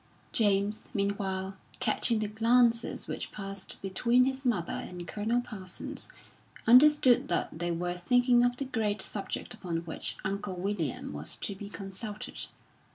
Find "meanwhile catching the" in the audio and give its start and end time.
0.95-2.27